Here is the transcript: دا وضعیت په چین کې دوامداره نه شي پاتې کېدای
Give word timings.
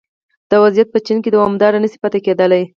دا 0.49 0.55
وضعیت 0.65 0.87
په 0.91 0.99
چین 1.05 1.17
کې 1.23 1.29
دوامداره 1.35 1.77
نه 1.83 1.87
شي 1.91 1.97
پاتې 2.03 2.19
کېدای 2.25 2.63